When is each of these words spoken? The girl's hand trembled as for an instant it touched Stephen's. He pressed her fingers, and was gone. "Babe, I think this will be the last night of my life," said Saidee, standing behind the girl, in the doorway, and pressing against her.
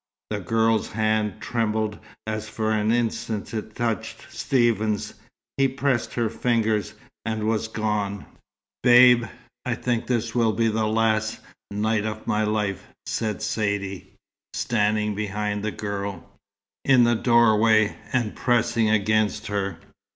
The 0.31 0.39
girl's 0.39 0.93
hand 0.93 1.39
trembled 1.39 1.99
as 2.25 2.49
for 2.49 2.71
an 2.71 2.91
instant 2.91 3.53
it 3.53 3.75
touched 3.75 4.33
Stephen's. 4.33 5.13
He 5.57 5.67
pressed 5.67 6.15
her 6.15 6.27
fingers, 6.27 6.95
and 7.23 7.43
was 7.43 7.67
gone. 7.67 8.25
"Babe, 8.81 9.25
I 9.63 9.75
think 9.75 10.07
this 10.07 10.33
will 10.33 10.53
be 10.53 10.69
the 10.69 10.87
last 10.87 11.39
night 11.69 12.03
of 12.07 12.25
my 12.25 12.41
life," 12.43 12.83
said 13.05 13.43
Saidee, 13.43 14.07
standing 14.55 15.13
behind 15.13 15.63
the 15.63 15.69
girl, 15.69 16.27
in 16.83 17.03
the 17.03 17.13
doorway, 17.15 17.95
and 18.11 18.35
pressing 18.35 18.89
against 18.89 19.45
her. 19.45 19.77